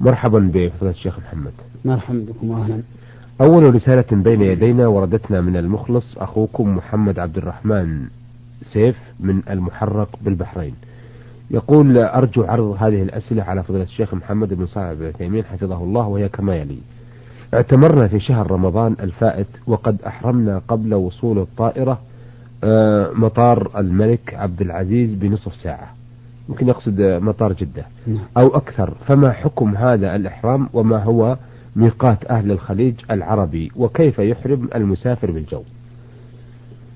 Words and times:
مرحبا 0.00 0.38
بفضيلة 0.38 0.90
الشيخ 0.90 1.18
محمد. 1.18 1.52
مرحبا 1.84 2.24
بكم 2.28 2.50
واهلا. 2.50 2.80
أول 3.40 3.74
رسالة 3.74 4.22
بين 4.22 4.42
يدينا 4.42 4.86
وردتنا 4.86 5.40
من 5.40 5.56
المخلص 5.56 6.18
أخوكم 6.18 6.76
محمد 6.76 7.18
عبد 7.18 7.36
الرحمن 7.36 8.06
سيف 8.62 8.98
من 9.20 9.42
المحرق 9.50 10.08
بالبحرين. 10.22 10.74
يقول 11.50 11.98
أرجو 11.98 12.42
عرض 12.42 12.76
هذه 12.78 13.02
الأسئلة 13.02 13.42
على 13.42 13.62
فضيلة 13.62 13.84
الشيخ 13.84 14.14
محمد 14.14 14.54
بن 14.54 14.66
صالح 14.66 14.92
بن 14.92 15.06
عثيمين 15.06 15.44
حفظه 15.44 15.84
الله 15.84 16.06
وهي 16.06 16.28
كما 16.28 16.56
يلي 16.56 16.78
اعتمرنا 17.54 18.08
في 18.08 18.20
شهر 18.20 18.50
رمضان 18.50 18.96
الفائت 19.00 19.46
وقد 19.66 20.02
أحرمنا 20.06 20.62
قبل 20.68 20.94
وصول 20.94 21.38
الطائرة 21.38 22.00
آه، 22.64 23.10
مطار 23.12 23.70
الملك 23.76 24.34
عبد 24.34 24.60
العزيز 24.60 25.14
بنصف 25.14 25.54
ساعة. 25.54 25.94
يمكن 26.50 26.68
يقصد 26.68 27.00
مطار 27.00 27.52
جدة. 27.52 27.86
نعم. 28.06 28.18
أو 28.36 28.56
أكثر 28.56 28.94
فما 29.06 29.32
حكم 29.32 29.76
هذا 29.76 30.16
الإحرام 30.16 30.68
وما 30.72 31.02
هو 31.04 31.36
ميقات 31.76 32.30
أهل 32.30 32.50
الخليج 32.50 32.94
العربي؟ 33.10 33.72
وكيف 33.76 34.18
يحرم 34.18 34.68
المسافر 34.74 35.30
بالجو؟ 35.30 35.62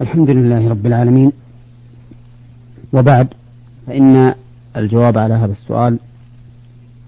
الحمد 0.01 0.31
لله 0.31 0.69
رب 0.69 0.87
العالمين. 0.87 1.33
وبعد 2.93 3.29
فإن 3.87 4.35
الجواب 4.77 5.19
على 5.19 5.35
هذا 5.35 5.53
السؤال 5.53 5.99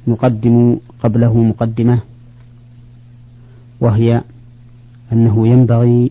نقدم 0.09 0.79
قبله 1.03 1.43
مقدمة 1.43 2.01
وهي 3.81 4.23
أنه 5.13 5.49
ينبغي 5.49 6.11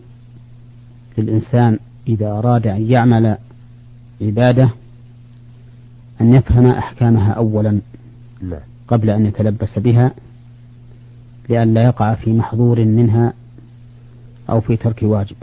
للإنسان 1.18 1.78
إذا 2.08 2.26
أراد 2.26 2.66
أن 2.66 2.90
يعمل 2.90 3.36
عبادة 4.22 4.70
أن 6.20 6.34
يفهم 6.34 6.66
أحكامها 6.66 7.32
أولا 7.32 7.80
نعم. 8.42 8.60
قبل 8.88 9.10
أن 9.10 9.26
يتلبس 9.26 9.78
بها 9.78 10.12
لئلا 11.48 11.82
يقع 11.82 12.14
في 12.14 12.32
محظور 12.32 12.84
منها 12.84 13.32
أو 14.50 14.60
في 14.60 14.76
ترك 14.76 15.02
واجب. 15.02 15.36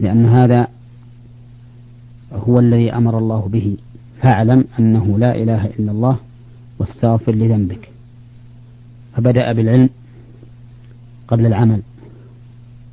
لأن 0.00 0.26
هذا 0.26 0.68
هو 2.32 2.58
الذي 2.58 2.92
أمر 2.92 3.18
الله 3.18 3.48
به. 3.48 3.76
فاعلم 4.22 4.64
أنه 4.78 5.18
لا 5.18 5.34
إله 5.34 5.66
إلا 5.66 5.92
الله 5.92 6.16
واستغفر 6.78 7.34
لذنبك. 7.34 7.88
فبدأ 9.16 9.52
بالعلم 9.52 9.88
قبل 11.28 11.46
العمل. 11.46 11.82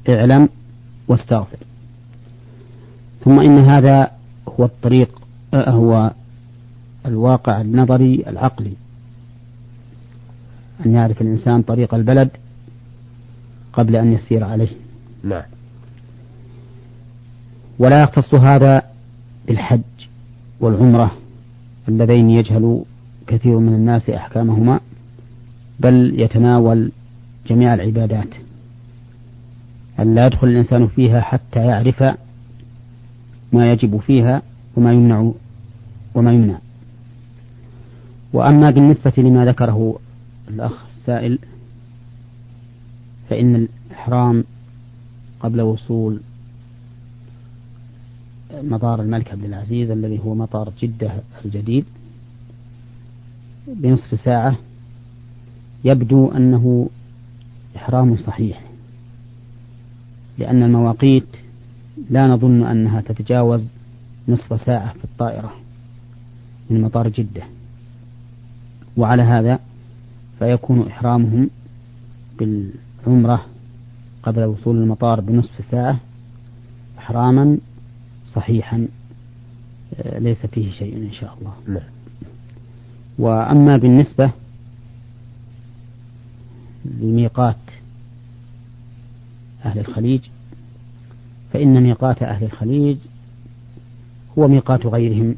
اعلم 0.10 0.50
واستغفر. 1.08 1.58
ثم 3.26 3.40
إن 3.40 3.58
هذا 3.58 4.12
هو 4.48 4.66
الطريق 4.66 5.19
هو 5.54 6.12
الواقع 7.06 7.62
النظري 7.62 8.24
العقلي. 8.28 8.74
أن 10.86 10.94
يعرف 10.94 11.22
الإنسان 11.22 11.62
طريق 11.62 11.94
البلد 11.94 12.30
قبل 13.74 13.96
أن 13.96 14.14
يسير 14.14 14.44
عليه. 14.44 14.70
نعم. 15.24 15.44
ولا 17.80 18.04
يختص 18.04 18.36
هذا 18.36 18.82
بالحج 19.48 19.82
والعمرة 20.60 21.12
اللذين 21.88 22.30
يجهل 22.30 22.84
كثير 23.28 23.60
من 23.60 23.74
الناس 23.74 24.10
أحكامهما 24.10 24.80
بل 25.80 26.20
يتناول 26.20 26.92
جميع 27.48 27.74
العبادات. 27.74 28.30
أن 30.00 30.16
لا 30.16 30.26
يدخل 30.26 30.48
الإنسان 30.48 30.88
فيها 30.88 31.22
حتى 31.22 31.60
يعرف 31.60 32.04
ما 33.54 33.64
يجب 33.66 34.00
فيها 34.00 34.42
وما 34.76 34.94
يمنع 34.94 35.32
وما 36.16 36.34
يمنع. 36.34 36.60
وأما 38.34 38.70
بالنسبة 38.70 39.14
لما 39.18 39.46
ذكره 39.46 40.00
الأخ 40.50 40.86
السائل 40.98 41.40
فإن 43.30 43.56
الإحرام 43.56 44.44
قبل 45.40 45.62
وصول 45.62 46.20
مطار 48.64 49.02
الملك 49.02 49.32
عبد 49.32 49.44
العزيز 49.44 49.92
الذي 49.92 50.20
هو 50.20 50.36
مطار 50.36 50.74
جدة 50.82 51.12
الجديد 51.46 51.86
بنصف 53.68 54.20
ساعة 54.20 54.56
يبدو 55.84 56.32
أنه 56.32 56.90
إحرام 57.76 58.18
صحيح 58.18 58.62
لأن 60.38 60.64
المواقيت 60.64 61.28
لا 62.10 62.28
نظن 62.28 62.64
أنها 62.64 63.02
تتجاوز 63.02 63.70
نصف 64.28 64.62
ساعة 64.62 64.94
في 64.94 65.04
الطائرة 65.04 65.54
من 66.70 66.82
مطار 66.82 67.08
جدة 67.08 67.44
وعلى 68.98 69.24
هذا 69.24 69.60
فيكون 70.40 70.88
إحرامهم 70.88 71.50
بالعمرة 72.40 73.46
قبل 74.24 74.44
وصول 74.44 74.78
المطار 74.78 75.22
بنصف 75.22 75.66
ساعة 75.72 76.00
إحراما 76.98 77.58
صحيحا 78.26 78.88
آه، 79.96 80.20
ليس 80.20 80.46
فيه 80.46 80.72
شيء 80.72 80.96
إن 80.96 81.12
شاء 81.12 81.38
الله 81.40 81.54
نعم. 81.68 81.90
وأما 83.20 83.78
بالنسبة 83.78 84.32
لميقات 86.86 87.56
أهل 89.66 89.80
الخليج 89.80 90.22
فإن 91.54 91.84
ميقات 91.84 92.24
أهل 92.24 92.44
الخليج 92.44 92.98
هو 94.40 94.48
ميقات 94.48 94.86
غيرهم. 94.86 95.36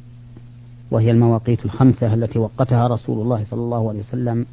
وهي 0.92 1.12
المواقيت 1.12 1.66
الخمسة 1.66 2.14
التي 2.14 2.40
وقتها 2.40 2.88
رسول 2.88 3.22
الله 3.22 3.44
صلى 3.44 3.60
الله 3.60 3.90
عليه 3.90 4.00
وسلم 4.00 4.46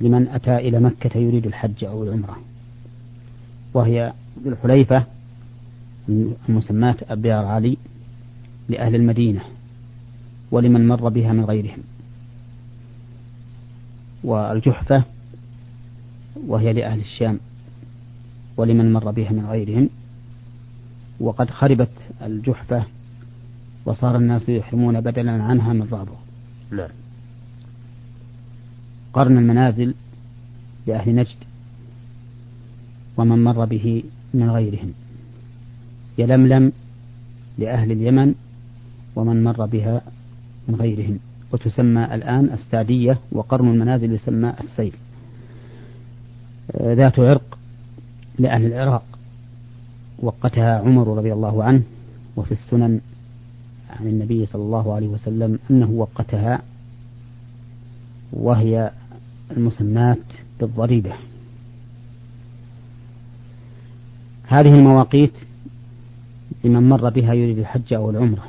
لمن 0.00 0.28
أتى 0.28 0.56
إلى 0.56 0.80
مكة 0.80 1.18
يريد 1.18 1.46
الحج 1.46 1.84
أو 1.84 2.02
العمرة. 2.02 2.36
وهي 3.74 4.12
ذو 4.44 4.50
الحليفة 4.50 5.04
المسماة 6.48 6.96
أبيار 7.10 7.44
علي 7.44 7.76
لأهل 8.68 8.94
المدينة 8.94 9.40
ولمن 10.50 10.88
مر 10.88 11.08
بها 11.08 11.32
من 11.32 11.44
غيرهم. 11.44 11.78
والجحفة 14.24 15.04
وهي 16.46 16.72
لأهل 16.72 17.00
الشام 17.00 17.38
ولمن 18.56 18.92
مر 18.92 19.10
بها 19.10 19.32
من 19.32 19.46
غيرهم. 19.46 19.88
وقد 21.20 21.50
خربت 21.50 21.90
الجحفة 22.22 22.84
وصار 23.86 24.16
الناس 24.16 24.48
يحرمون 24.48 25.00
بدلا 25.00 25.42
عنها 25.42 25.72
من 25.72 25.88
رابغ 25.92 26.16
نعم 26.70 26.90
قرن 29.12 29.38
المنازل 29.38 29.94
لأهل 30.86 31.14
نجد 31.14 31.36
ومن 33.16 33.44
مر 33.44 33.64
به 33.64 34.02
من 34.34 34.50
غيرهم. 34.50 34.92
يلملم 36.18 36.72
لأهل 37.58 37.92
اليمن 37.92 38.34
ومن 39.16 39.44
مر 39.44 39.66
بها 39.66 40.02
من 40.68 40.74
غيرهم. 40.74 41.18
وتسمى 41.52 42.14
الآن 42.14 42.44
السعدية 42.44 43.18
وقرن 43.32 43.68
المنازل 43.68 44.12
يسمى 44.12 44.54
السيل. 44.60 44.92
ذات 46.82 47.18
عرق 47.18 47.58
لأهل 48.38 48.66
العراق. 48.66 49.04
وقتها 50.18 50.78
عمر 50.78 51.16
رضي 51.16 51.32
الله 51.32 51.64
عنه 51.64 51.82
وفي 52.36 52.52
السنن 52.52 53.00
عن 54.00 54.06
النبي 54.06 54.46
صلى 54.46 54.62
الله 54.62 54.94
عليه 54.94 55.08
وسلم 55.08 55.58
أنه 55.70 55.90
وقتها 55.90 56.62
وهي 58.32 58.90
المسمات 59.56 60.18
بالضريبة. 60.60 61.12
هذه 64.46 64.74
المواقيت 64.74 65.32
لمن 66.64 66.88
مر 66.88 67.10
بها 67.10 67.34
يريد 67.34 67.58
الحج 67.58 67.94
أو 67.94 68.10
العمرة 68.10 68.44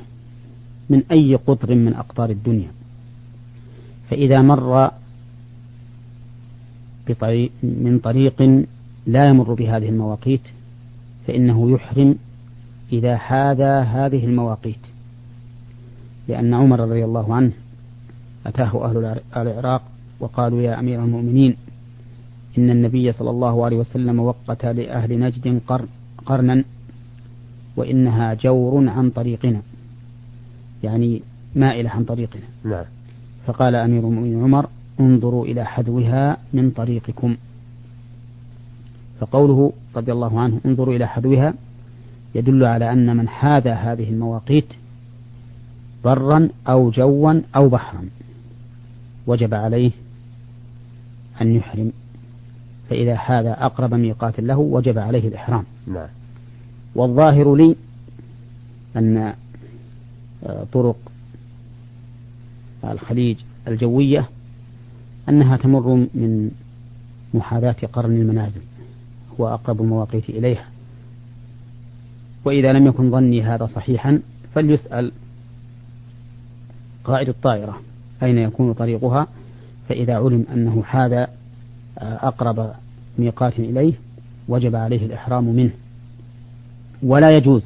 من 0.90 1.04
أي 1.12 1.36
قطر 1.36 1.76
من 1.76 1.94
أقطار 1.94 2.30
الدنيا. 2.30 2.72
فإذا 4.10 4.42
مر 4.42 4.92
بطريق 7.08 7.52
من 7.64 8.00
طريق 8.04 8.66
لا 9.08 9.28
يمر 9.28 9.54
بهذه 9.54 9.90
المواقيت 9.90 10.42
فإنه 11.28 11.72
يحرم 11.72 12.16
إذا 12.94 13.18
حاذى 13.18 13.64
هذه 13.64 14.26
المواقيت. 14.26 14.91
لأن 16.28 16.54
عمر 16.54 16.80
رضي 16.80 17.06
الله 17.06 17.36
عنه 17.36 17.52
أتاه 18.46 18.86
أهل 18.86 19.20
العراق 19.38 19.82
وقالوا 20.20 20.62
يا 20.62 20.80
أمير 20.80 21.04
المؤمنين 21.04 21.56
إن 22.58 22.70
النبي 22.70 23.12
صلى 23.12 23.30
الله 23.30 23.66
عليه 23.66 23.78
وسلم 23.78 24.20
وقت 24.20 24.66
لأهل 24.66 25.20
نجد 25.20 25.62
قرن 25.68 25.88
قرنا 26.26 26.64
وإنها 27.78 28.34
جور 28.34 28.90
عن 28.90 29.10
طريقنا 29.10 29.62
يعني 30.84 31.22
مائلة 31.56 31.90
عن 31.90 32.04
طريقنا. 32.04 32.42
نعم. 32.64 32.86
فقال 33.46 33.76
أمير 33.76 34.08
المؤمنين 34.08 34.44
عمر 34.44 34.70
انظروا 35.00 35.46
إلى 35.46 35.66
حذوها 35.66 36.38
من 36.54 36.72
طريقكم. 36.72 37.36
فقوله 39.20 39.74
رضي 39.96 40.12
الله 40.12 40.40
عنه 40.40 40.60
انظروا 40.66 40.96
إلى 40.96 41.08
حذوها 41.08 41.54
يدل 42.36 42.66
على 42.66 42.92
أن 42.92 43.18
من 43.18 43.28
حاذى 43.28 43.70
هذه 43.70 44.10
المواقيت 44.10 44.66
برا 46.04 46.50
أو 46.68 46.90
جوا 46.90 47.42
أو 47.56 47.70
بحرا. 47.70 48.10
وجب 49.28 49.54
عليه 49.54 49.92
أن 51.42 51.56
يحرم. 51.56 51.92
فإذا 52.90 53.16
هذا 53.16 53.66
أقرب 53.66 53.94
ميقات 53.94 54.40
له 54.40 54.58
وجب 54.58 54.98
عليه 54.98 55.28
الإحرام. 55.28 55.64
نعم. 55.88 56.08
والظاهر 56.96 57.56
لي 57.56 57.76
أن 58.96 59.34
آه، 60.44 60.66
طرق 60.74 60.98
الخليج 62.84 63.38
الجوية 63.68 64.30
أنها 65.30 65.58
تمر 65.58 65.96
من 65.96 66.52
محاذاة 67.34 67.76
قرن 67.94 68.22
المنازل 68.22 68.62
هو 69.40 69.48
أقرب 69.48 69.82
المواقيت 69.82 70.30
إليها. 70.30 70.66
وإذا 72.46 72.74
لم 72.74 72.88
يكن 72.88 73.12
ظني 73.12 73.44
هذا 73.44 73.66
صحيحا 73.66 74.20
فليسأل 74.56 75.12
قائد 77.04 77.30
الطائرة 77.30 77.82
أين 78.24 78.38
يكون 78.38 78.74
طريقها؟ 78.74 79.28
فإذا 79.90 80.16
علم 80.16 80.46
أنه 80.54 80.84
هذا 80.90 81.28
أقرب 81.98 82.72
ميقات 83.20 83.60
إليه 83.60 83.94
وجب 84.48 84.76
عليه 84.76 85.06
الإحرام 85.06 85.44
منه. 85.44 85.72
ولا 87.04 87.36
يجوز 87.36 87.64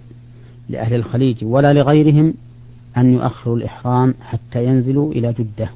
لأهل 0.70 0.96
الخليج 0.96 1.38
ولا 1.42 1.74
لغيرهم 1.74 2.34
أن 2.98 3.14
يؤخروا 3.14 3.58
الإحرام 3.58 4.14
حتى 4.22 4.66
ينزلوا 4.66 5.12
إلى 5.12 5.34
جدة. 5.34 5.70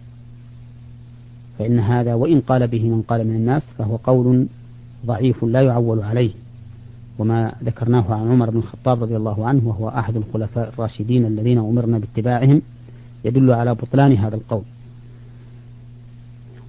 فإن 1.59 1.79
هذا 1.79 2.13
وإن 2.13 2.41
قال 2.41 2.67
به 2.67 2.89
من 2.89 3.01
قال 3.01 3.27
من 3.27 3.35
الناس 3.35 3.69
فهو 3.77 3.95
قول 3.95 4.47
ضعيف 5.05 5.44
لا 5.44 5.62
يعول 5.62 6.03
عليه. 6.03 6.31
وما 7.19 7.53
ذكرناه 7.63 8.13
عن 8.13 8.31
عمر 8.31 8.50
بن 8.50 8.57
الخطاب 8.57 9.03
رضي 9.03 9.17
الله 9.17 9.47
عنه 9.47 9.67
وهو 9.67 9.89
أحد 9.89 10.15
الخلفاء 10.15 10.69
الراشدين 10.69 11.25
الذين 11.25 11.57
أمرنا 11.57 12.00
باتباعهم 12.00 12.62
يدل 13.25 13.51
على 13.51 13.75
بطلان 13.75 14.13
هذا 14.13 14.36
القول. 14.36 14.63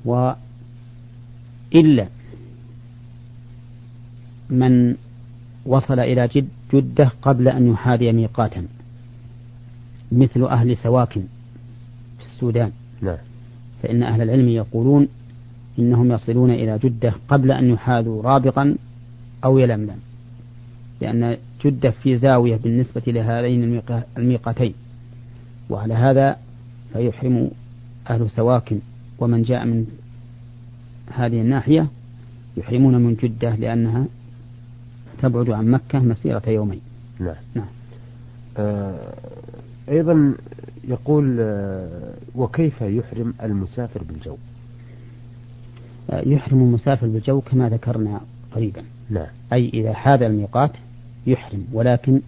وإلا 0.04 0.36
من 4.50 4.96
وصل 5.66 6.00
إلى 6.00 6.28
جد 6.28 6.48
جدة 6.74 7.10
قبل 7.22 7.48
أن 7.48 7.72
يحاذي 7.72 8.12
ميقاتا 8.12 8.66
مثل 10.12 10.44
أهل 10.44 10.76
سواكن 10.76 11.22
في 12.18 12.24
السودان. 12.24 12.72
نعم. 13.02 13.16
فإن 13.82 14.02
أهل 14.02 14.22
العلم 14.22 14.48
يقولون 14.48 15.08
إنهم 15.78 16.12
يصلون 16.12 16.50
إلى 16.50 16.78
جدة 16.78 17.14
قبل 17.28 17.52
أن 17.52 17.70
يحاذوا 17.70 18.22
رابقا 18.22 18.76
أو 19.44 19.58
يلملم 19.58 19.98
لأن 21.00 21.36
جدة 21.64 21.90
في 21.90 22.16
زاوية 22.16 22.56
بالنسبة 22.56 23.02
لهذين 23.06 23.82
الميقاتين. 24.18 24.74
وعلى 25.70 25.94
هذا 25.94 26.36
فيحرم 26.92 27.50
أهل 28.10 28.30
سواكن 28.30 28.78
ومن 29.18 29.42
جاء 29.42 29.64
من 29.64 29.86
هذه 31.12 31.40
الناحية 31.40 31.86
يحرمون 32.56 32.96
من 32.96 33.14
جدة 33.14 33.54
لأنها 33.54 34.04
تبعد 35.22 35.50
عن 35.50 35.70
مكة 35.70 35.98
مسيرة 35.98 36.42
يومين. 36.46 36.80
نعم, 37.20 37.34
نعم. 37.54 37.66
آه 38.56 39.14
أيضا 39.88 40.34
يقول 40.88 41.36
آه 41.40 42.14
وكيف 42.34 42.80
يحرم 42.80 43.34
المسافر 43.42 44.02
بالجو؟ 44.02 44.36
آه 46.10 46.28
يحرم 46.28 46.60
المسافر 46.60 47.06
بالجو 47.06 47.40
كما 47.40 47.68
ذكرنا 47.68 48.20
قريبا. 48.52 48.82
نعم. 49.10 49.26
أي 49.52 49.68
إذا 49.68 49.92
حاذ 49.92 50.22
الميقات 50.22 50.72
يحرم 51.26 51.66
ولكن 51.72 52.20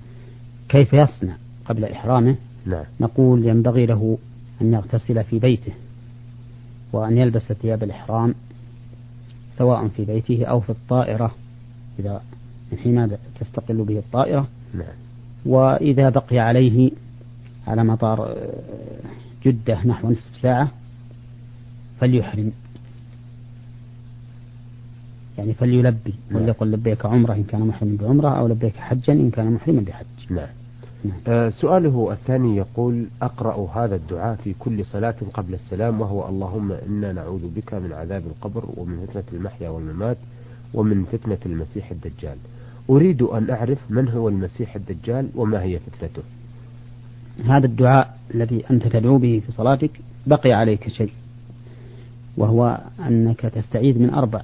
كيف 0.68 0.92
يصنع 0.92 1.36
قبل 1.64 1.84
إحرامه؟ 1.84 2.36
نعم. 2.66 2.84
نقول 3.00 3.46
ينبغي 3.46 3.86
له 3.86 4.18
أن 4.60 4.72
يغتسل 4.72 5.24
في 5.24 5.38
بيته 5.38 5.72
وأن 6.92 7.18
يلبس 7.18 7.52
ثياب 7.52 7.82
الإحرام 7.82 8.34
سواء 9.58 9.88
في 9.88 10.04
بيته 10.04 10.44
أو 10.44 10.60
في 10.60 10.70
الطائرة 10.70 11.34
إذا 11.98 12.22
حينما 12.82 13.18
تستقل 13.40 13.84
به 13.84 13.98
الطائرة 13.98 14.48
نعم. 14.74 14.94
وإذا 15.46 16.08
بقي 16.08 16.38
عليه 16.38 16.90
على 17.66 17.84
مطار 17.84 18.26
آه، 18.26 18.52
جدة 19.44 19.84
نحو 19.84 20.10
نصف 20.10 20.36
ساعة 20.42 20.70
فليحرم 22.00 22.52
يعني 25.38 25.54
فليلبي 25.54 26.14
نعم. 26.30 26.42
وليقل 26.42 26.70
لبيك 26.72 27.06
عمرة 27.06 27.34
إن 27.34 27.44
كان 27.44 27.60
محرما 27.60 27.96
بعمرة 28.00 28.28
أو 28.28 28.48
لبيك 28.48 28.76
حجا 28.76 29.12
إن 29.12 29.30
كان 29.30 29.52
محرما 29.52 29.80
بحج 29.80 30.06
نعم 30.30 30.61
نعم. 31.04 31.14
آه 31.28 31.50
سؤاله 31.50 32.12
الثاني 32.12 32.56
يقول 32.56 33.06
أقرأ 33.22 33.84
هذا 33.84 33.96
الدعاء 33.96 34.36
في 34.36 34.54
كل 34.58 34.84
صلاة 34.84 35.14
قبل 35.34 35.54
السلام 35.54 36.00
وهو 36.00 36.28
اللهم 36.28 36.72
إنا 36.72 37.12
نعوذ 37.12 37.48
بك 37.56 37.74
من 37.74 37.92
عذاب 37.92 38.22
القبر 38.26 38.64
ومن 38.76 39.06
فتنة 39.06 39.38
المحيا 39.38 39.68
والممات 39.68 40.16
ومن 40.74 41.04
فتنة 41.04 41.38
المسيح 41.46 41.90
الدجال. 41.90 42.36
أريد 42.90 43.22
أن 43.22 43.50
أعرف 43.50 43.78
من 43.90 44.08
هو 44.08 44.28
المسيح 44.28 44.76
الدجال 44.76 45.28
وما 45.34 45.62
هي 45.62 45.78
فتنته؟ 45.78 46.22
هذا 47.44 47.66
الدعاء 47.66 48.18
الذي 48.34 48.64
أنت 48.70 48.86
تدعو 48.86 49.18
به 49.18 49.42
في 49.46 49.52
صلاتك 49.52 49.90
بقي 50.26 50.52
عليك 50.52 50.88
شيء 50.88 51.12
وهو 52.36 52.80
أنك 53.08 53.40
تستعيذ 53.40 53.98
من 53.98 54.10
أربع 54.10 54.42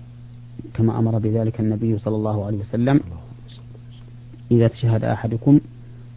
كما 0.75 0.99
أمر 0.99 1.19
بذلك 1.19 1.61
النبي 1.61 1.99
صلى 1.99 2.17
الله 2.17 2.47
عليه 2.47 2.59
وسلم 2.59 3.01
إذا 4.51 4.69
تشهد 4.69 5.05
أحدكم 5.05 5.61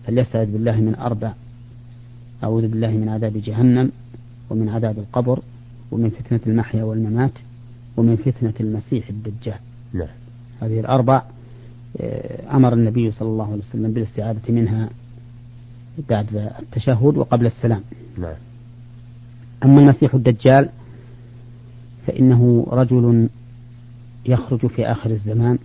فليستعذ 0.08 0.52
بالله 0.52 0.76
من 0.76 0.96
أربع 0.96 1.34
أعوذ 2.44 2.68
بالله 2.68 2.92
من 2.92 3.10
عذاب 3.10 3.38
جهنم 3.38 3.92
ومن 4.50 4.70
عذاب 4.70 5.00
القبر 5.00 5.40
ومن 5.92 6.10
فتنة 6.10 6.40
المحيا 6.48 6.84
والممات 6.84 7.32
ومن 7.98 8.16
فتنة 8.16 8.54
المسيح 8.60 9.10
الدجال 9.10 9.60
نعم. 9.94 10.08
هذه 10.62 10.80
الأربع 10.80 11.24
آه، 12.02 12.56
أمر 12.56 12.74
النبي 12.74 13.12
صلى 13.12 13.28
الله 13.28 13.52
عليه 13.52 13.62
وسلم 13.62 13.94
بالاستعاذة 13.94 14.52
منها 14.52 14.90
بعد 16.10 16.52
التشهد 16.60 17.18
وقبل 17.18 17.46
السلام 17.46 17.82
نعم. 18.18 18.36
أما 19.64 19.82
المسيح 19.82 20.14
الدجال 20.14 20.70
فإنه 22.08 22.68
رجل 22.70 23.30
يخرج 24.26 24.68
في 24.68 24.92
آخر 24.92 25.10
الزمان 25.10 25.60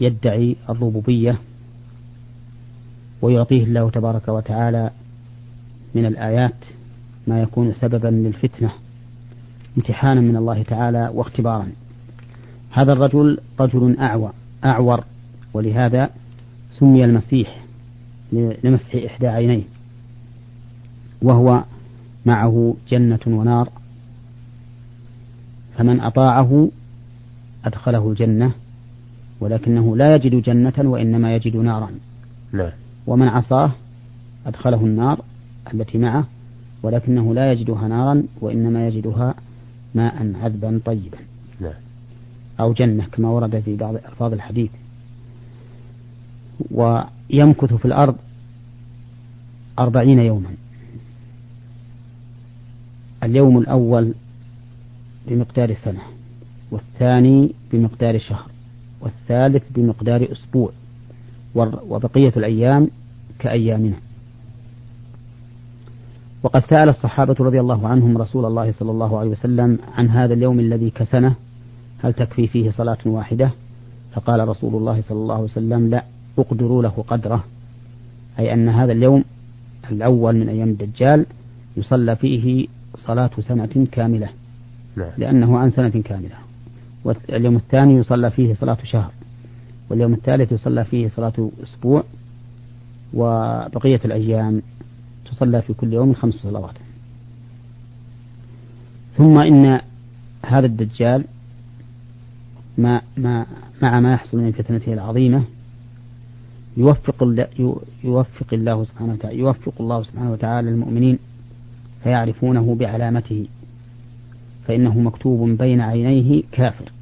يدعي 0.00 0.56
الربوبية 0.68 1.38
ويعطيه 3.22 3.64
الله 3.64 3.90
تبارك 3.90 4.28
وتعالى 4.28 4.90
من 5.94 6.06
الآيات 6.06 6.54
ما 7.26 7.42
يكون 7.42 7.74
سببا 7.74 8.08
للفتنة 8.08 8.72
امتحانا 9.76 10.20
من 10.20 10.36
الله 10.36 10.62
تعالى 10.62 11.10
واختبارا. 11.14 11.68
هذا 12.70 12.92
الرجل 12.92 13.38
رجل 13.60 13.98
أعوى 13.98 14.32
أعور 14.64 15.04
ولهذا 15.54 16.10
سمي 16.70 17.04
المسيح 17.04 17.64
لمسح 18.64 18.94
إحدى 19.06 19.26
عينيه 19.26 19.62
وهو 21.22 21.64
معه 22.26 22.74
جنة 22.88 23.20
ونار. 23.26 23.68
فمن 25.78 26.00
أطاعه 26.00 26.70
أدخله 27.64 28.08
الجنة 28.08 28.52
ولكنه 29.40 29.96
لا 29.96 30.14
يجد 30.14 30.42
جنة 30.42 30.74
وإنما 30.78 31.34
يجد 31.34 31.56
نارا. 31.56 31.90
لا. 32.52 32.72
ومن 33.06 33.28
عصاه 33.28 33.72
أدخله 34.46 34.80
النار 34.80 35.24
التي 35.74 35.98
معه 35.98 36.26
ولكنه 36.82 37.34
لا 37.34 37.52
يجدها 37.52 37.88
نارا 37.88 38.22
وإنما 38.40 38.86
يجدها 38.88 39.34
ماء 39.94 40.32
عذبا 40.42 40.80
طيبا. 40.84 41.18
لا. 41.60 41.72
أو 42.60 42.72
جنة 42.72 43.06
كما 43.12 43.28
ورد 43.28 43.60
في 43.60 43.76
بعض 43.76 43.94
ألفاظ 43.94 44.32
الحديث. 44.32 44.70
ويمكث 46.70 47.74
في 47.74 47.84
الأرض 47.84 48.16
أربعين 49.78 50.18
يوما. 50.18 50.50
اليوم 53.22 53.58
الأول 53.58 54.14
بمقدار 55.28 55.74
سنة 55.74 56.02
والثاني 56.70 57.52
بمقدار 57.72 58.18
شهر 58.18 58.50
والثالث 59.00 59.62
بمقدار 59.70 60.32
أسبوع. 60.32 60.72
وبقية 61.88 62.32
الأيام 62.36 62.88
كأيامنا. 63.38 63.96
وقد 66.42 66.62
سأل 66.64 66.88
الصحابة 66.88 67.36
رضي 67.40 67.60
الله 67.60 67.88
عنهم 67.88 68.18
رسول 68.18 68.44
الله 68.44 68.72
صلى 68.72 68.90
الله 68.90 69.18
عليه 69.18 69.30
وسلم 69.30 69.78
عن 69.96 70.08
هذا 70.08 70.34
اليوم 70.34 70.60
الذي 70.60 70.90
كسنة 70.90 71.34
هل 71.98 72.12
تكفي 72.12 72.46
فيه 72.46 72.70
صلاة 72.70 72.98
واحدة؟ 73.06 73.50
فقال 74.12 74.48
رسول 74.48 74.74
الله 74.74 75.02
صلى 75.02 75.18
الله 75.18 75.34
عليه 75.34 75.44
وسلم 75.44 75.90
لا 75.90 76.04
اقدروا 76.38 76.82
له 76.82 77.04
قدره. 77.08 77.44
أي 78.38 78.52
أن 78.52 78.68
هذا 78.68 78.92
اليوم 78.92 79.24
الأول 79.90 80.36
من 80.36 80.48
أيام 80.48 80.68
الدجال 80.68 81.26
يصلى 81.76 82.16
فيه 82.16 82.66
صلاة 82.96 83.30
سنة 83.40 83.86
كاملة. 83.92 84.28
نعم. 84.96 85.10
لأنه 85.18 85.58
عن 85.58 85.70
سنة 85.70 86.02
كاملة. 86.04 86.36
واليوم 87.04 87.56
الثاني 87.56 87.94
يصلى 87.94 88.30
فيه 88.30 88.54
صلاة 88.54 88.78
شهر. 88.84 89.10
واليوم 89.90 90.12
الثالث 90.12 90.52
يصلى 90.52 90.84
فيه 90.84 91.08
صلاة 91.08 91.50
أسبوع 91.62 92.04
وبقية 93.14 94.00
الأيام 94.04 94.62
تصلى 95.30 95.62
في 95.62 95.72
كل 95.72 95.92
يوم 95.92 96.14
خمس 96.14 96.34
صلوات. 96.34 96.74
ثم 99.16 99.38
إن 99.38 99.80
هذا 100.46 100.66
الدجال 100.66 101.24
ما 102.78 103.02
ما 103.16 103.46
مع 103.82 104.00
ما 104.00 104.12
يحصل 104.12 104.38
من 104.38 104.52
فتنته 104.52 104.92
العظيمة 104.92 105.44
يوفق 106.76 107.46
يوفق 108.04 108.46
الله 108.52 108.84
سبحانه 108.84 109.12
وتعالى 109.12 109.38
يوفق 109.38 109.74
الله 109.80 110.02
سبحانه 110.02 110.32
وتعالى 110.32 110.70
المؤمنين 110.70 111.18
فيعرفونه 112.02 112.74
بعلامته 112.74 113.46
فإنه 114.66 114.98
مكتوب 115.00 115.48
بين 115.48 115.80
عينيه 115.80 116.42
كافر. 116.52 116.92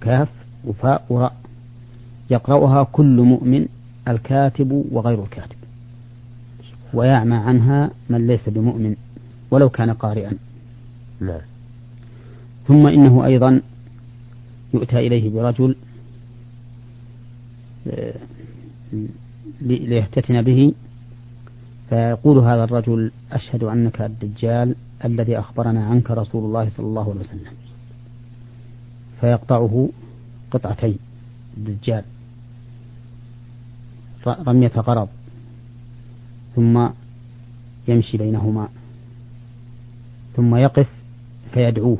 كاف 0.00 0.28
وفاء 0.66 1.04
وراء 1.08 1.36
يقرأها 2.30 2.84
كل 2.92 3.20
مؤمن 3.20 3.66
الكاتب 4.08 4.84
وغير 4.92 5.22
الكاتب. 5.22 5.56
ويعمى 6.94 7.36
عنها 7.36 7.90
من 8.10 8.26
ليس 8.26 8.48
بمؤمن 8.48 8.96
ولو 9.50 9.68
كان 9.68 9.90
قارئا. 9.90 10.32
نعم. 11.20 11.40
ثم 12.66 12.86
إنه 12.86 13.24
أيضا 13.24 13.60
يؤتى 14.74 14.98
إليه 14.98 15.30
برجل 15.30 15.76
آه، 17.88 18.14
ليفتتن 19.60 20.42
به. 20.42 20.72
فيقول 21.88 22.38
هذا 22.38 22.64
الرجل 22.64 23.10
أشهد 23.32 23.62
أنك 23.62 24.00
الدجال 24.00 24.74
الذي 25.04 25.38
أخبرنا 25.38 25.84
عنك 25.84 26.10
رسول 26.10 26.44
الله 26.44 26.68
صلى 26.68 26.86
الله 26.86 27.10
عليه 27.10 27.20
وسلم. 27.20 27.52
فيقطعه 29.20 29.88
قطعتين 30.54 30.98
الدجال. 31.56 32.04
رمية 34.26 34.72
غرض. 34.76 35.08
ثم 36.56 36.88
يمشي 37.88 38.16
بينهما. 38.18 38.68
ثم 40.36 40.56
يقف 40.56 40.88
فيدعوه. 41.54 41.98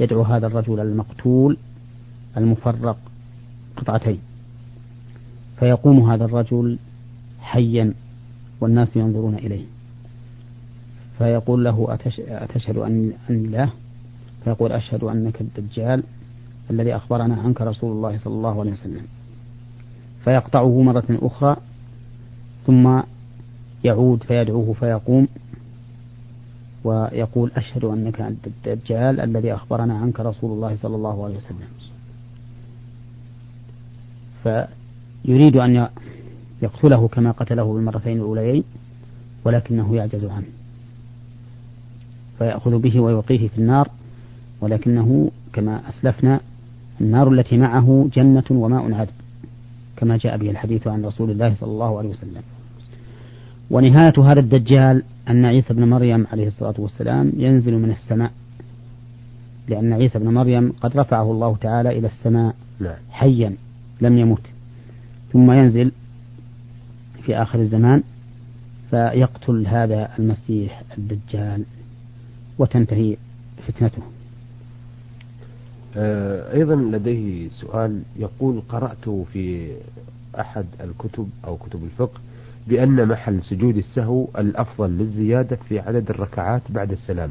يدعو 0.00 0.22
هذا 0.22 0.46
الرجل 0.46 0.80
المقتول 0.80 1.56
المفرق 2.36 2.98
قطعتين 3.76 4.18
فيقوم 5.58 6.10
هذا 6.10 6.24
الرجل 6.24 6.78
حيا 7.40 7.94
والناس 8.60 8.96
ينظرون 8.96 9.34
إليه. 9.34 9.64
فيقول 11.18 11.64
له 11.64 11.98
أتشهد 12.18 12.76
أن 12.76 13.12
الله 13.30 13.72
فيقول 14.44 14.72
أشهد 14.72 15.04
أنك 15.04 15.40
الدجال. 15.40 16.02
الذي 16.70 16.96
أخبرنا 16.96 17.34
عنك 17.34 17.60
رسول 17.60 17.92
الله 17.96 18.18
صلى 18.18 18.34
الله 18.34 18.60
عليه 18.60 18.72
وسلم. 18.72 19.02
فيقطعه 20.24 20.82
مرة 20.82 21.04
أخرى 21.10 21.56
ثم 22.66 23.00
يعود 23.84 24.22
فيدعوه 24.22 24.72
فيقوم 24.72 25.28
ويقول 26.84 27.50
أشهد 27.56 27.84
أنك 27.84 28.20
أنت 28.20 28.46
الدجال 28.46 29.20
الذي 29.20 29.54
أخبرنا 29.54 29.98
عنك 29.98 30.20
رسول 30.20 30.52
الله 30.52 30.76
صلى 30.76 30.96
الله 30.96 31.24
عليه 31.24 31.36
وسلم. 31.36 31.68
فيريد 34.42 35.56
أن 35.56 35.88
يقتله 36.62 37.08
كما 37.08 37.30
قتله 37.30 37.74
بالمرتين 37.74 38.16
الأوليين 38.16 38.64
ولكنه 39.44 39.96
يعجز 39.96 40.24
عنه. 40.24 40.46
فيأخذ 42.38 42.78
به 42.78 43.00
ويلقيه 43.00 43.48
في 43.48 43.58
النار 43.58 43.90
ولكنه 44.60 45.30
كما 45.52 45.88
أسلفنا 45.88 46.40
النار 47.00 47.32
التي 47.32 47.56
معه 47.56 48.08
جنة 48.14 48.44
وماء 48.50 48.92
عذب 48.92 49.10
كما 49.96 50.16
جاء 50.16 50.36
به 50.36 50.50
الحديث 50.50 50.86
عن 50.86 51.04
رسول 51.04 51.30
الله 51.30 51.54
صلى 51.54 51.70
الله 51.70 51.98
عليه 51.98 52.08
وسلم. 52.08 52.42
ونهاية 53.70 54.12
هذا 54.18 54.40
الدجال 54.40 55.02
أن 55.28 55.44
عيسى 55.44 55.74
بن 55.74 55.88
مريم 55.88 56.26
عليه 56.32 56.46
الصلاة 56.46 56.74
والسلام 56.78 57.32
ينزل 57.36 57.78
من 57.78 57.90
السماء 57.90 58.32
لأن 59.68 59.92
عيسى 59.92 60.18
بن 60.18 60.28
مريم 60.28 60.72
قد 60.80 60.96
رفعه 60.96 61.30
الله 61.30 61.56
تعالى 61.56 61.98
إلى 61.98 62.06
السماء. 62.06 62.54
حيا 63.10 63.54
لم 64.00 64.18
يمت. 64.18 64.42
ثم 65.32 65.52
ينزل 65.52 65.92
في 67.22 67.36
آخر 67.36 67.60
الزمان 67.60 68.02
فيقتل 68.90 69.66
هذا 69.66 70.08
المسيح 70.18 70.82
الدجال 70.98 71.64
وتنتهي 72.58 73.16
فتنته. 73.66 74.02
أيضا 75.96 76.74
لديه 76.74 77.48
سؤال 77.48 78.02
يقول 78.16 78.62
قرأت 78.68 79.08
في 79.32 79.70
أحد 80.40 80.64
الكتب 80.80 81.28
أو 81.44 81.56
كتب 81.56 81.84
الفقه 81.84 82.20
بأن 82.66 83.08
محل 83.08 83.42
سجود 83.42 83.76
السهو 83.76 84.26
الأفضل 84.38 84.90
للزيادة 84.90 85.58
في 85.68 85.80
عدد 85.80 86.10
الركعات 86.10 86.62
بعد 86.70 86.92
السلام 86.92 87.30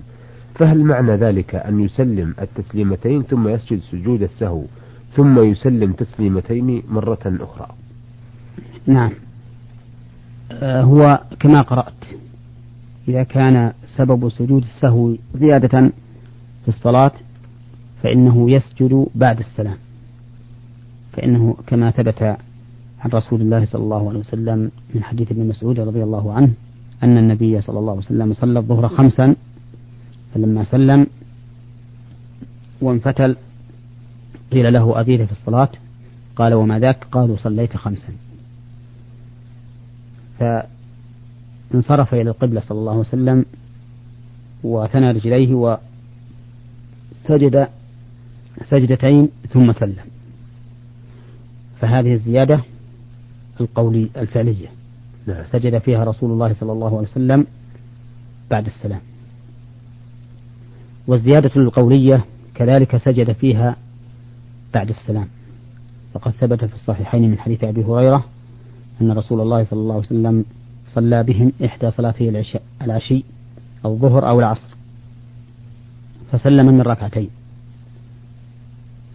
فهل 0.55 0.83
معنى 0.83 1.11
ذلك 1.11 1.55
أن 1.55 1.79
يسلم 1.79 2.33
التسليمتين 2.41 3.23
ثم 3.23 3.47
يسجد 3.47 3.79
سجود 3.81 4.21
السهو 4.21 4.63
ثم 5.13 5.39
يسلم 5.39 5.93
تسليمتين 5.93 6.83
مرة 6.89 7.19
أخرى؟ 7.25 7.67
نعم. 8.87 9.11
آه 10.51 10.81
هو 10.81 11.21
كما 11.39 11.61
قرأت 11.61 12.05
إذا 13.07 13.23
كان 13.23 13.73
سبب 13.97 14.29
سجود 14.29 14.63
السهو 14.63 15.15
زيادة 15.35 15.91
في 16.63 16.67
الصلاة 16.67 17.11
فإنه 18.03 18.51
يسجد 18.51 19.07
بعد 19.15 19.39
السلام. 19.39 19.77
فإنه 21.13 21.57
كما 21.67 21.91
ثبت 21.91 22.37
عن 22.99 23.09
رسول 23.13 23.41
الله 23.41 23.65
صلى 23.65 23.83
الله 23.83 24.09
عليه 24.09 24.19
وسلم 24.19 24.71
من 24.95 25.03
حديث 25.03 25.31
ابن 25.31 25.47
مسعود 25.47 25.79
رضي 25.79 26.03
الله 26.03 26.33
عنه 26.33 26.53
أن 27.03 27.17
النبي 27.17 27.61
صلى 27.61 27.79
الله 27.79 27.91
عليه 27.91 28.01
وسلم 28.01 28.33
صلى 28.33 28.59
الظهر 28.59 28.87
خمسا 28.87 29.35
فلما 30.33 30.63
سلم 30.63 31.07
وانفتل 32.81 33.35
قيل 34.51 34.73
له 34.73 35.01
أزيد 35.01 35.25
في 35.25 35.31
الصلاة؟ 35.31 35.69
قال 36.35 36.53
وما 36.53 36.79
ذاك؟ 36.79 37.07
قالوا 37.11 37.37
صليت 37.37 37.77
خمسا. 37.77 38.13
فانصرف 40.39 42.13
إلى 42.13 42.29
القبلة 42.29 42.61
صلى 42.61 42.79
الله 42.79 42.91
عليه 42.91 43.01
وسلم 43.01 43.45
وثنى 44.63 45.11
رجليه 45.11 45.77
وسجد 47.25 47.67
سجدتين 48.63 49.29
ثم 49.49 49.71
سلم. 49.71 50.05
فهذه 51.81 52.13
الزيادة 52.13 52.61
القولي 53.61 54.09
الفعلية. 54.17 54.67
نعم. 55.27 55.45
سجد 55.45 55.77
فيها 55.77 56.03
رسول 56.03 56.31
الله 56.31 56.53
صلى 56.53 56.71
الله 56.71 56.97
عليه 56.97 57.07
وسلم 57.07 57.47
بعد 58.51 58.65
السلام. 58.65 58.99
والزيادة 61.07 61.51
القولية 61.55 62.25
كذلك 62.55 62.97
سجد 62.97 63.31
فيها 63.31 63.75
بعد 64.73 64.89
السلام. 64.89 65.27
فقد 66.13 66.31
ثبت 66.31 66.65
في 66.65 66.75
الصحيحين 66.75 67.31
من 67.31 67.39
حديث 67.39 67.63
أبي 67.63 67.83
هريرة 67.83 68.25
أن 69.01 69.11
رسول 69.11 69.41
الله 69.41 69.63
صلى 69.63 69.79
الله 69.79 69.93
عليه 69.93 70.05
وسلم 70.05 70.45
صلى 70.87 71.23
بهم 71.23 71.51
إحدى 71.65 71.91
صلاتي 71.91 72.29
العشاء 72.29 72.61
العشي 72.81 73.23
أو 73.85 73.93
الظهر 73.93 74.29
أو 74.29 74.39
العصر. 74.39 74.69
فسلم 76.31 76.65
من 76.65 76.81
ركعتين. 76.81 77.29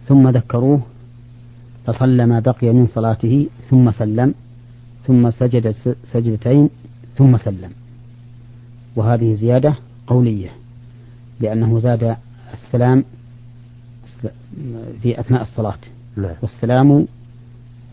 ثم 0.07 0.29
ذكروه 0.29 0.81
فصلى 1.85 2.25
ما 2.25 2.39
بقي 2.39 2.73
من 2.73 2.87
صلاته 2.87 3.47
ثم 3.69 3.91
سلم 3.91 4.33
ثم 5.07 5.31
سجد 5.31 5.75
سجدتين 6.05 6.69
ثم 7.17 7.37
سلم. 7.37 7.71
وهذه 8.95 9.33
زيادة 9.33 9.75
قولية 10.07 10.49
لأنه 11.39 11.79
زاد 11.79 12.15
السلام 12.53 13.03
في 15.01 15.19
أثناء 15.19 15.41
الصلاة. 15.41 15.77
والسلام 16.17 17.07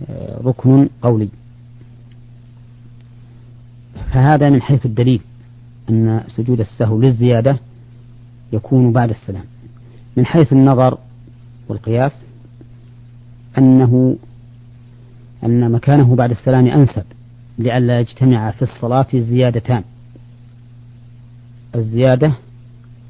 آه، 0.08 0.40
ركن 0.44 0.88
قولي. 1.02 1.28
فهذا 4.12 4.50
من 4.50 4.62
حيث 4.62 4.86
الدليل 4.86 5.20
أن 5.90 6.24
سجود 6.36 6.60
السهو 6.60 7.00
للزيادة 7.00 7.58
يكون 8.52 8.92
بعد 8.92 9.10
السلام. 9.10 9.44
من 10.16 10.26
حيث 10.26 10.52
النظر 10.52 10.98
والقياس 11.70 12.12
أنه 13.58 14.16
أن 15.44 15.72
مكانه 15.72 16.16
بعد 16.16 16.30
السلام 16.30 16.66
أنسب 16.66 17.04
لئلا 17.58 18.00
يجتمع 18.00 18.50
في 18.50 18.62
الصلاة 18.62 19.06
زيادتان 19.14 19.84
الزيادة 21.74 22.32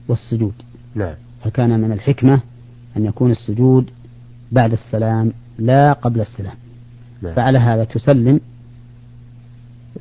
والسجود. 0.09 0.55
نعم. 0.95 1.15
فكان 1.45 1.81
من 1.81 1.93
الحكمة 1.93 2.41
أن 2.97 3.05
يكون 3.05 3.31
السجود 3.31 3.91
بعد 4.53 4.73
السلام 4.73 5.33
لا 5.59 5.93
قبل 5.93 6.21
السلام. 6.21 6.57
نعم. 7.23 7.35
فعلى 7.35 7.59
هذا 7.59 7.85
تسلم 7.85 8.41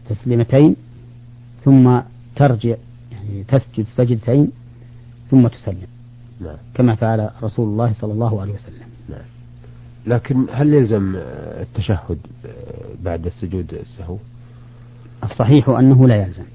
تسليمتين 0.10 0.76
ثم 1.64 2.00
ترجع 2.36 2.76
يعني 3.12 3.44
تسجد 3.44 3.86
سجدتين 3.96 4.52
ثم 5.32 5.48
تسلم. 5.48 5.99
نعم. 6.40 6.58
كما 6.74 6.96
فعل 6.96 7.30
رسول 7.44 7.68
الله 7.68 7.94
صلى 7.94 8.14
الله 8.14 8.42
عليه 8.42 8.54
وسلم. 8.54 8.88
نعم. 9.10 9.26
لكن 10.08 10.46
هل 10.52 10.74
يلزم 10.74 11.14
التشهد 11.62 12.18
بعد 13.04 13.26
السجود 13.26 13.74
السهو؟ 13.74 14.18
الصحيح 15.24 15.70
أنه 15.70 16.08
لا 16.08 16.16
يلزم. 16.16 16.46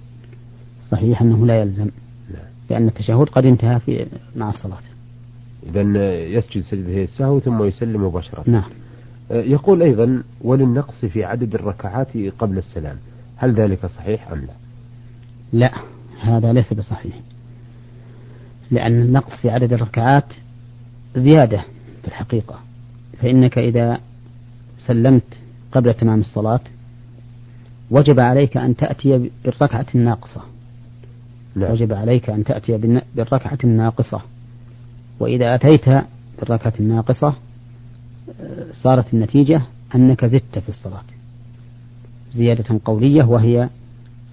صحيح 0.90 1.22
أنه 1.22 1.46
لا 1.46 1.60
يلزم. 1.60 1.88
نعم. 2.34 2.44
لأن 2.70 2.88
التشهد 2.88 3.28
قد 3.28 3.46
انتهى 3.46 3.80
في 3.80 4.06
مع 4.36 4.50
الصلاة. 4.50 4.78
إذا 5.66 5.82
يسجد 6.24 6.62
سجدة 6.62 7.02
السهو 7.02 7.40
ثم 7.40 7.64
يسلم 7.64 8.04
مباشرة. 8.06 8.44
نعم. 8.46 8.70
يقول 9.30 9.82
أيضا 9.82 10.22
وللنقص 10.40 11.04
في 11.04 11.24
عدد 11.24 11.54
الركعات 11.54 12.16
قبل 12.38 12.58
السلام. 12.58 12.96
هل 13.36 13.54
ذلك 13.54 13.86
صحيح 13.86 14.30
أم 14.30 14.38
لا؟ 14.40 14.54
لا 15.52 15.72
هذا 16.20 16.52
ليس 16.52 16.72
بصحيح. 16.72 17.20
لأن 18.70 19.00
النقص 19.00 19.32
في 19.42 19.50
عدد 19.50 19.72
الركعات 19.72 20.24
زيادة 21.16 21.64
في 22.02 22.08
الحقيقة. 22.08 22.58
فإنك 23.22 23.58
إذا 23.58 23.98
سلمت 24.86 25.22
قبل 25.72 25.94
تمام 25.94 26.20
الصلاة 26.20 26.60
وجب 27.90 28.20
عليك 28.20 28.56
أن 28.56 28.76
تأتي 28.76 29.30
بالركعة 29.44 29.86
الناقصة. 29.94 30.40
لا. 31.56 31.72
وجب 31.72 31.92
عليك 31.92 32.30
أن 32.30 32.44
تأتي 32.44 33.00
بالركعة 33.14 33.58
الناقصة. 33.64 34.20
وإذا 35.20 35.54
أتيت 35.54 35.84
بالركعة 36.40 36.72
الناقصة 36.80 37.34
صارت 38.72 39.14
النتيجة 39.14 39.62
أنك 39.94 40.24
زدت 40.24 40.58
في 40.58 40.68
الصلاة. 40.68 41.02
زيادة 42.32 42.80
قولية 42.84 43.24
وهي 43.24 43.68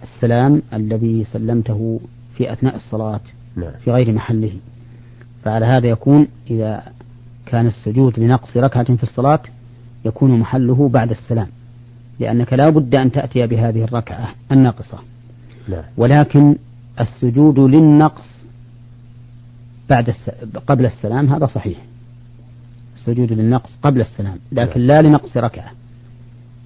السلام 0.04 0.62
الذي 0.74 1.26
سلمته 1.34 2.00
في 2.38 2.54
أثناء 2.54 2.76
الصلاة. 2.76 3.20
نعم. 3.56 3.72
في 3.84 3.92
غير 3.92 4.12
محله 4.12 4.52
فعلى 5.44 5.66
هذا 5.66 5.88
يكون 5.88 6.28
إذا 6.50 6.84
كان 7.46 7.68
السجود 7.68 8.20
لنقص 8.20 8.58
ركعة 8.58 8.96
في 8.96 9.04
الصلاة 9.04 9.42
يكون 10.06 10.40
محله 10.40 10.90
بعد 10.90 11.12
السلام 11.12 11.48
لأنك 12.20 12.54
لا 12.54 12.70
بد 12.70 12.96
أن 12.96 13.12
تأتي 13.12 13.48
بهذه 13.48 13.84
الركعة 13.84 14.30
الناقصة 14.52 14.98
نعم. 15.70 15.84
ولكن 15.98 16.56
السجود 17.00 17.60
للنقص 17.60 18.42
بعد 19.90 20.10
الس... 20.10 20.30
قبل 20.68 20.86
السلام 20.86 21.34
هذا 21.34 21.48
صحيح 21.48 21.78
السجود 22.96 23.34
للنقص 23.34 23.80
قبل 23.84 24.02
السلام 24.02 24.38
لكن 24.52 24.80
نعم. 24.80 24.88
لا 24.88 25.02
لنقص 25.08 25.38
ركعة 25.38 25.72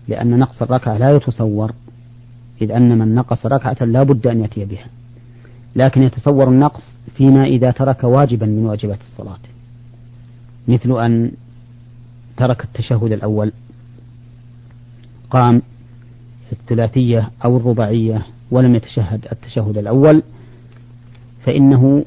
لأن 0.07 0.39
نقص 0.39 0.61
الركعة 0.61 0.97
لا 0.97 1.11
يتصور 1.11 1.73
إذ 2.61 2.71
أن 2.71 2.97
من 2.97 3.15
نقص 3.15 3.45
ركعة 3.45 3.85
لا 3.85 4.03
بد 4.03 4.27
أن 4.27 4.41
يأتي 4.41 4.65
بها 4.65 4.85
لكن 5.75 6.03
يتصور 6.03 6.49
النقص 6.49 6.95
فيما 7.17 7.43
إذا 7.43 7.71
ترك 7.71 8.03
واجبا 8.03 8.45
من 8.45 8.65
واجبات 8.65 9.01
الصلاة. 9.01 9.39
مثل 10.67 10.99
أن 11.05 11.31
ترك 12.37 12.63
التشهد 12.63 13.11
الأول 13.11 13.51
قام 15.29 15.61
في 16.49 16.53
الثلاثية 16.53 17.31
أو 17.45 17.57
الرباعية 17.57 18.25
ولم 18.51 18.75
يتشهد 18.75 19.27
التشهد 19.31 19.77
الأول 19.77 20.23
فإنه 21.45 22.05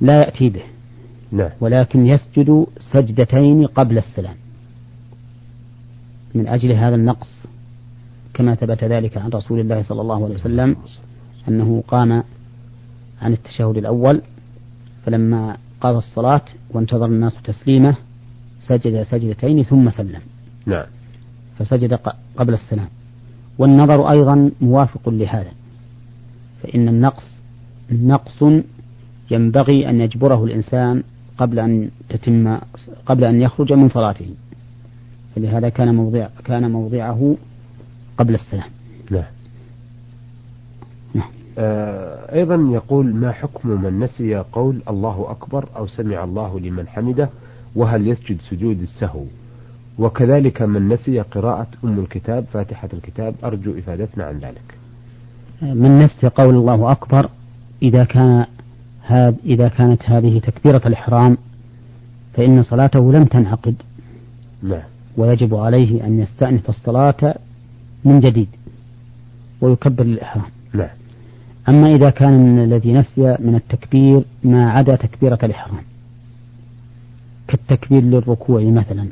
لا 0.00 0.18
يأتي 0.20 0.48
به. 0.48 0.62
نعم. 1.32 1.50
ولكن 1.60 2.06
يسجد 2.06 2.66
سجدتين 2.92 3.66
قبل 3.66 3.98
السلام. 3.98 4.36
من 6.34 6.48
أجل 6.48 6.72
هذا 6.72 6.94
النقص 6.94 7.44
كما 8.34 8.54
ثبت 8.54 8.84
ذلك 8.84 9.18
عن 9.18 9.30
رسول 9.30 9.60
الله 9.60 9.82
صلى 9.82 10.00
الله 10.00 10.24
عليه 10.24 10.34
وسلم 10.34 10.76
أنه 11.48 11.82
قام 11.88 12.22
عن 13.22 13.32
التشهد 13.32 13.76
الأول 13.76 14.22
فلما 15.06 15.56
قضى 15.80 15.98
الصلاة 15.98 16.42
وانتظر 16.70 17.06
الناس 17.06 17.34
تسليمه 17.44 17.96
سجد 18.60 19.02
سجدتين 19.02 19.62
ثم 19.62 19.90
سلم. 19.90 20.20
نعم. 20.66 20.86
فسجد 21.58 21.94
قبل 22.36 22.54
السلام. 22.54 22.88
والنظر 23.58 24.10
أيضا 24.10 24.50
موافق 24.60 25.08
لهذا 25.08 25.52
فإن 26.62 26.88
النقص 26.88 27.24
نقص 27.90 28.44
ينبغي 29.30 29.90
أن 29.90 30.00
يجبره 30.00 30.44
الإنسان 30.44 31.02
قبل 31.38 31.58
أن 31.58 31.90
تتم 32.08 32.58
قبل 33.06 33.24
أن 33.24 33.40
يخرج 33.40 33.72
من 33.72 33.88
صلاته. 33.88 34.34
فلهذا 35.36 35.68
كان 35.68 35.94
موضع 35.94 36.28
كان 36.44 36.70
موضعه 36.70 37.36
قبل 38.18 38.34
السلام. 38.34 38.70
نعم. 39.10 39.33
أيضا 41.58 42.68
يقول 42.72 43.14
ما 43.14 43.32
حكم 43.32 43.68
من 43.68 44.00
نسي 44.00 44.36
قول 44.36 44.82
الله 44.88 45.26
أكبر 45.30 45.68
أو 45.76 45.86
سمع 45.86 46.24
الله 46.24 46.60
لمن 46.60 46.88
حمده 46.88 47.28
وهل 47.76 48.08
يسجد 48.08 48.38
سجود 48.50 48.82
السهو؟ 48.82 49.24
وكذلك 49.98 50.62
من 50.62 50.88
نسي 50.88 51.20
قراءة 51.20 51.66
أم 51.84 51.98
الكتاب 51.98 52.44
فاتحة 52.52 52.88
الكتاب 52.92 53.34
أرجو 53.44 53.78
إفادتنا 53.78 54.24
عن 54.24 54.38
ذلك. 54.38 54.74
من 55.62 55.98
نسي 55.98 56.28
قول 56.28 56.54
الله 56.54 56.92
أكبر 56.92 57.30
إذا 57.82 58.04
كان 58.04 58.46
هذ 59.02 59.34
إذا 59.44 59.68
كانت 59.68 60.02
هذه 60.04 60.38
تكبيرة 60.38 60.82
الإحرام 60.86 61.36
فإن 62.34 62.62
صلاته 62.62 63.12
لم 63.12 63.24
تنعقد. 63.24 63.74
نعم. 64.62 64.82
ويجب 65.16 65.54
عليه 65.54 66.06
أن 66.06 66.18
يستأنف 66.20 66.68
الصلاة 66.68 67.34
من 68.04 68.20
جديد 68.20 68.48
ويكبر 69.60 70.02
الإحرام 70.02 70.50
نعم. 70.72 70.88
أما 71.68 71.86
إذا 71.88 72.10
كان 72.10 72.58
الذي 72.58 72.92
نسي 72.92 73.36
من 73.40 73.54
التكبير 73.54 74.24
ما 74.44 74.70
عدا 74.70 74.96
تكبيرة 74.96 75.38
الإحرام 75.42 75.82
كالتكبير 77.48 78.02
للركوع 78.02 78.62
مثلا. 78.62 79.08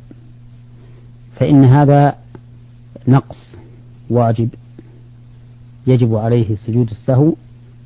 فإن 1.36 1.64
هذا 1.64 2.14
نقص 3.08 3.56
واجب 4.10 4.48
يجب 5.86 6.14
عليه 6.14 6.56
سجود 6.56 6.90
السهو 6.90 7.34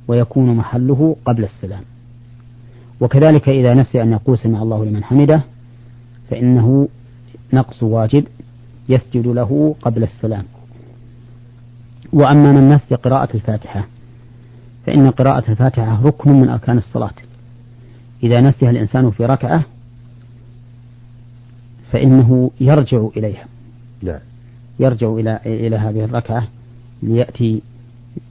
ويكون 0.08 0.56
محله 0.56 1.16
قبل 1.24 1.44
السلام. 1.44 1.82
وكذلك 3.00 3.48
إذا 3.48 3.74
نسي 3.74 4.02
أن 4.02 4.12
يقول 4.12 4.38
سمع 4.38 4.62
الله 4.62 4.84
لمن 4.84 5.04
حمده 5.04 5.42
فإنه 6.30 6.88
نقص 7.52 7.82
واجب 7.82 8.24
يسجد 8.88 9.26
له 9.26 9.74
قبل 9.82 10.02
السلام. 10.02 10.44
وأما 12.12 12.52
من 12.52 12.68
نسي 12.68 12.94
قراءة 12.94 13.28
الفاتحة 13.34 13.86
فإن 14.86 15.10
قراءة 15.10 15.50
الفاتحة 15.50 16.02
ركن 16.02 16.30
من 16.30 16.48
أركان 16.48 16.78
الصلاة. 16.78 17.14
إذا 18.22 18.40
نسيها 18.40 18.70
الإنسان 18.70 19.10
في 19.10 19.24
ركعة 19.24 19.64
فإنه 21.92 22.50
يرجع 22.60 23.08
إليها. 23.16 23.44
لا. 24.02 24.20
يرجع 24.80 25.12
إلى 25.12 25.40
إلى 25.46 25.76
هذه 25.76 26.04
الركعة 26.04 26.48
ليأتي 27.02 27.62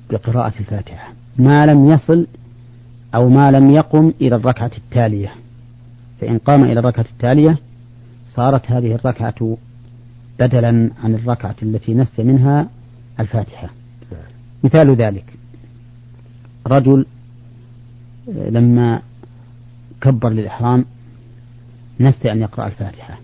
بقراءة 0.10 0.54
الفاتحة. 0.60 1.13
ما 1.38 1.65
لم 1.65 1.89
يصل 1.89 2.28
أو 3.15 3.30
ما 3.30 3.52
لم 3.52 3.72
يقم 3.72 4.13
إلى 4.22 4.36
الركعة 4.36 4.72
التالية. 4.78 5.34
فإن 6.22 6.38
قام 6.38 6.63
إلى 6.63 6.80
الركعة 6.80 7.06
التالية 7.12 7.58
صارت 8.30 8.72
هذه 8.72 8.96
الركعة 8.96 9.58
بدلا 10.39 10.89
عن 11.04 11.15
الركعة 11.15 11.56
التي 11.63 11.94
نسي 11.94 12.24
منها 12.24 12.70
الفاتحة. 13.20 13.70
مثال 14.63 14.96
ذلك. 14.96 15.35
رجل 16.67 17.06
لما 18.28 19.01
كبر 20.01 20.30
للإحرام 20.30 20.86
نسي 21.99 22.32
أن 22.32 22.41
يقرأ 22.41 22.67
الفاتحة. 22.67 23.17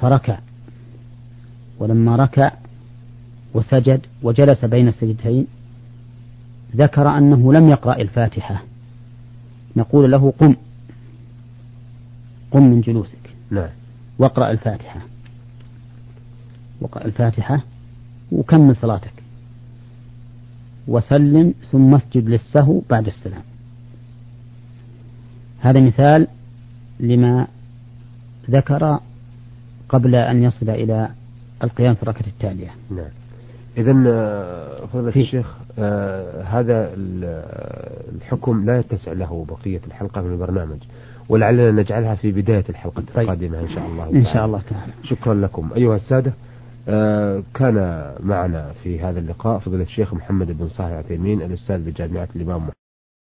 فركع. 0.00 0.38
ولما 1.78 2.16
ركع 2.16 2.52
وسجد 3.54 4.00
وجلس 4.22 4.64
بين 4.64 4.88
السجدتين 4.88 5.46
ذكر 6.76 7.08
أنه 7.18 7.52
لم 7.52 7.68
يقرأ 7.68 7.96
الفاتحة. 7.96 8.62
نقول 9.76 10.10
له 10.10 10.32
قم. 10.38 10.54
قم 12.50 12.62
من 12.62 12.80
جلوسك. 12.80 13.30
نعم. 13.50 13.70
واقرأ 14.18 14.50
الفاتحة. 14.50 15.00
واقرأ 16.80 17.04
الفاتحة 17.04 17.62
وكمل 18.32 18.76
صلاتك. 18.76 19.12
وسلم 20.88 21.54
ثم 21.72 21.94
اسجد 21.94 22.28
للسهو 22.28 22.80
بعد 22.90 23.06
السلام. 23.06 23.42
هذا 25.60 25.80
مثال 25.80 26.26
لما 27.00 27.46
ذكر 28.50 29.00
قبل 29.88 30.14
أن 30.14 30.42
يصل 30.42 30.70
إلى 30.70 31.08
القيام 31.64 31.94
في 31.94 32.02
الركعة 32.02 32.26
التالية. 32.26 32.70
نعم. 32.90 33.10
إذا 33.78 34.04
آه، 34.06 34.86
فضيلة 34.86 35.08
الشيخ 35.16 35.46
آه 35.78 36.42
هذا 36.42 36.90
الحكم 38.14 38.66
لا 38.66 38.78
يتسع 38.78 39.12
له 39.12 39.46
بقية 39.48 39.80
الحلقة 39.86 40.22
من 40.22 40.32
البرنامج 40.32 40.78
ولعلنا 41.28 41.70
نجعلها 41.70 42.14
في 42.14 42.32
بداية 42.32 42.64
الحلقة 42.68 43.02
طيب. 43.14 43.24
القادمة 43.24 43.60
إن 43.60 43.68
شاء 43.68 43.86
الله 43.86 44.04
تعالى. 44.04 44.18
إن 44.18 44.24
شاء 44.24 44.44
الله 44.46 44.60
تعالى. 44.70 44.92
شكرا 45.04 45.34
لكم. 45.34 45.70
أيها 45.76 45.96
السادة 45.96 46.30
آه 46.30 46.34
كان 47.54 47.76
معنا 48.20 48.72
في 48.82 49.00
هذا 49.00 49.18
اللقاء 49.20 49.58
فضيلة 49.58 49.82
الشيخ 49.82 50.14
محمد 50.14 50.52
بن 50.58 50.68
صالح 50.68 50.90
العثيمين 50.90 51.42
الأستاذ 51.42 51.78
بجامعة 51.90 52.28
الإمام 52.36 52.68